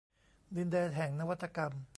[0.55, 1.71] ดินแดนแห่งนวัตกรรม